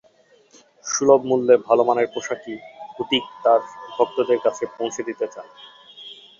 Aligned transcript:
সুলভ 0.85 1.21
মূল্যে 1.29 1.55
ভালো 1.67 1.81
মানের 1.87 2.07
পোশাকই 2.13 2.55
হূতিক 2.95 3.23
তাঁর 3.43 3.61
ভক্তদের 3.95 4.39
কাছে 4.45 4.63
পৌঁছে 4.77 5.01
দিতে 5.07 5.25
চান। 5.33 5.47